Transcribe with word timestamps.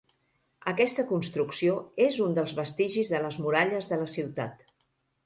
Aquesta 0.69 1.03
construcció 1.11 1.75
és 2.05 2.17
un 2.29 2.33
dels 2.37 2.53
vestigis 2.61 3.13
de 3.13 3.21
les 3.27 3.39
muralles 3.45 3.91
de 3.93 4.01
la 4.05 4.09
ciutat. 4.15 4.65